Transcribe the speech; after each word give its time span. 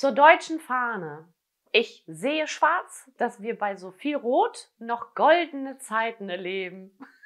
Zur 0.00 0.12
deutschen 0.12 0.60
Fahne. 0.60 1.28
Ich 1.72 2.04
sehe 2.06 2.48
schwarz, 2.48 3.10
dass 3.18 3.42
wir 3.42 3.58
bei 3.58 3.76
so 3.76 3.90
viel 3.90 4.16
Rot 4.16 4.70
noch 4.78 5.14
goldene 5.14 5.76
Zeiten 5.76 6.30
erleben. 6.30 6.98